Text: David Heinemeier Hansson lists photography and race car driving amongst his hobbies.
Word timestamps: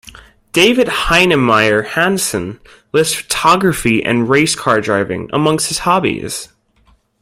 David 0.51 0.87
Heinemeier 0.87 1.83
Hansson 1.89 2.59
lists 2.91 3.13
photography 3.13 4.03
and 4.03 4.27
race 4.27 4.55
car 4.55 4.81
driving 4.81 5.29
amongst 5.31 5.67
his 5.67 5.77
hobbies. 5.77 6.49